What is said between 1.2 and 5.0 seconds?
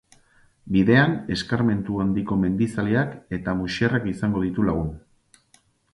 eskarmentu handiko mendizaleak eta musherrak izango ditu lagun.